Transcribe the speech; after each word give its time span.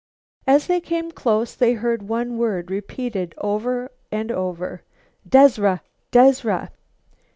As 0.47 0.65
they 0.65 0.79
came 0.79 1.11
close 1.11 1.53
they 1.53 1.73
heard 1.73 2.01
one 2.09 2.35
word 2.39 2.71
repeated 2.71 3.35
over 3.37 3.91
and 4.11 4.31
over: 4.31 4.81
"Dezra! 5.29 5.81
Dezra!" 6.11 6.71